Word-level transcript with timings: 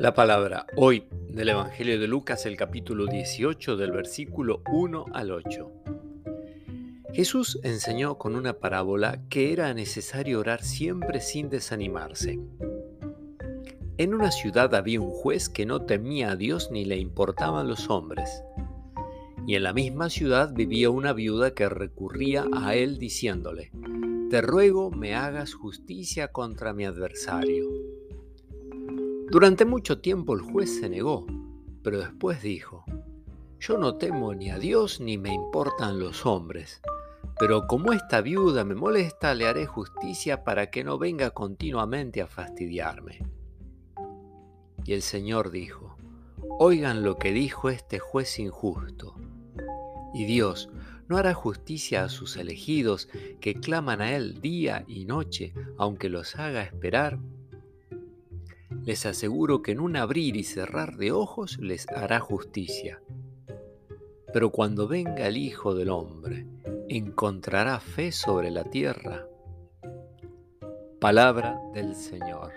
La 0.00 0.12
palabra 0.12 0.66
hoy 0.76 1.04
del 1.28 1.50
Evangelio 1.50 2.00
de 2.00 2.08
Lucas, 2.08 2.46
el 2.46 2.56
capítulo 2.56 3.06
18 3.06 3.76
del 3.76 3.92
versículo 3.92 4.62
1 4.70 5.06
al 5.12 5.30
8. 5.30 5.70
Jesús 7.12 7.60
enseñó 7.62 8.18
con 8.18 8.34
una 8.34 8.54
parábola 8.54 9.22
que 9.28 9.52
era 9.52 9.72
necesario 9.72 10.40
orar 10.40 10.62
siempre 10.62 11.20
sin 11.20 11.48
desanimarse. 11.48 12.40
En 13.96 14.14
una 14.14 14.32
ciudad 14.32 14.74
había 14.74 15.00
un 15.00 15.10
juez 15.10 15.48
que 15.48 15.64
no 15.64 15.82
temía 15.82 16.32
a 16.32 16.36
Dios 16.36 16.70
ni 16.72 16.84
le 16.84 16.96
importaban 16.98 17.68
los 17.68 17.88
hombres. 17.88 18.42
Y 19.46 19.54
en 19.54 19.62
la 19.62 19.72
misma 19.72 20.10
ciudad 20.10 20.52
vivía 20.52 20.90
una 20.90 21.12
viuda 21.12 21.54
que 21.54 21.68
recurría 21.68 22.46
a 22.52 22.74
él 22.74 22.98
diciéndole, 22.98 23.70
Te 24.30 24.42
ruego 24.42 24.90
me 24.90 25.14
hagas 25.14 25.54
justicia 25.54 26.32
contra 26.32 26.72
mi 26.72 26.84
adversario. 26.84 27.68
Durante 29.30 29.64
mucho 29.64 30.00
tiempo 30.00 30.34
el 30.34 30.40
juez 30.40 30.78
se 30.80 30.88
negó, 30.88 31.26
pero 31.82 31.98
después 31.98 32.42
dijo, 32.42 32.84
Yo 33.58 33.78
no 33.78 33.96
temo 33.96 34.34
ni 34.34 34.50
a 34.50 34.58
Dios 34.58 35.00
ni 35.00 35.18
me 35.18 35.32
importan 35.32 35.98
los 35.98 36.26
hombres, 36.26 36.82
pero 37.38 37.66
como 37.66 37.92
esta 37.92 38.20
viuda 38.20 38.64
me 38.64 38.74
molesta, 38.74 39.34
le 39.34 39.46
haré 39.46 39.66
justicia 39.66 40.44
para 40.44 40.70
que 40.70 40.84
no 40.84 40.98
venga 40.98 41.30
continuamente 41.30 42.22
a 42.22 42.26
fastidiarme. 42.26 43.26
Y 44.84 44.92
el 44.92 45.02
Señor 45.02 45.50
dijo, 45.50 45.96
Oigan 46.58 47.02
lo 47.02 47.16
que 47.16 47.32
dijo 47.32 47.70
este 47.70 47.98
juez 47.98 48.38
injusto. 48.38 49.16
Y 50.12 50.26
Dios 50.26 50.68
no 51.08 51.16
hará 51.16 51.34
justicia 51.34 52.04
a 52.04 52.08
sus 52.08 52.36
elegidos 52.36 53.08
que 53.40 53.54
claman 53.54 54.00
a 54.00 54.14
Él 54.14 54.40
día 54.40 54.84
y 54.86 55.06
noche, 55.06 55.54
aunque 55.76 56.08
los 56.08 56.36
haga 56.36 56.62
esperar 56.62 57.18
les 58.84 59.06
aseguro 59.06 59.62
que 59.62 59.72
en 59.72 59.80
un 59.80 59.96
abrir 59.96 60.36
y 60.36 60.44
cerrar 60.44 60.96
de 60.96 61.12
ojos 61.12 61.58
les 61.58 61.88
hará 61.88 62.20
justicia. 62.20 63.02
Pero 64.32 64.50
cuando 64.50 64.86
venga 64.88 65.26
el 65.26 65.36
Hijo 65.36 65.74
del 65.74 65.90
Hombre, 65.90 66.46
¿encontrará 66.88 67.80
fe 67.80 68.12
sobre 68.12 68.50
la 68.50 68.64
tierra? 68.64 69.26
Palabra 71.00 71.58
del 71.72 71.94
Señor. 71.94 72.52